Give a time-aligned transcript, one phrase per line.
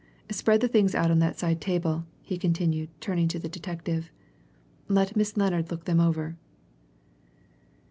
[0.31, 4.09] Spread the things out on that side table," he continued, turning to the detective.
[4.87, 6.37] "Let Miss Lennard look them over."